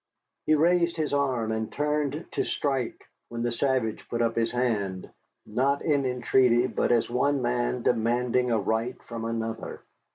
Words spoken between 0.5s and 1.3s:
had raised his